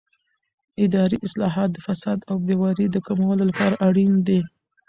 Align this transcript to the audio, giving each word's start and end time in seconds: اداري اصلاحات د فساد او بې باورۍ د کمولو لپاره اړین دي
اداري 0.85 1.17
اصلاحات 1.27 1.69
د 1.73 1.77
فساد 1.87 2.19
او 2.29 2.35
بې 2.45 2.55
باورۍ 2.59 2.85
د 2.91 2.97
کمولو 3.07 3.43
لپاره 3.49 3.75
اړین 3.87 4.13
دي 4.27 4.39